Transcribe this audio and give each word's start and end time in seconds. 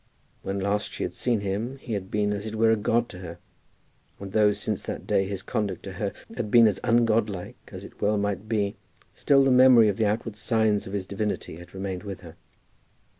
When 0.41 0.59
last 0.59 0.91
she 0.91 1.03
had 1.03 1.13
seen 1.13 1.41
him 1.41 1.77
he 1.77 1.93
had 1.93 2.09
been 2.09 2.33
as 2.33 2.47
it 2.47 2.55
were 2.55 2.71
a 2.71 2.75
god 2.75 3.07
to 3.09 3.19
her; 3.19 3.37
and 4.19 4.31
though, 4.31 4.51
since 4.51 4.81
that 4.81 5.05
day, 5.05 5.27
his 5.27 5.43
conduct 5.43 5.83
to 5.83 5.91
her 5.91 6.11
had 6.35 6.49
been 6.49 6.65
as 6.67 6.79
ungodlike 6.83 7.53
as 7.67 7.83
it 7.83 8.01
well 8.01 8.17
might 8.17 8.49
be, 8.49 8.77
still 9.13 9.43
the 9.43 9.51
memory 9.51 9.89
of 9.89 9.97
the 9.97 10.07
outward 10.07 10.35
signs 10.35 10.87
of 10.87 10.93
his 10.93 11.05
divinity 11.05 11.57
had 11.57 11.75
remained 11.75 12.01
with 12.01 12.21
her. 12.21 12.35